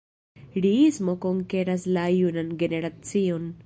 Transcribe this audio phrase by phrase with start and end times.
[0.65, 3.51] Riismo konkeras la junan generacion.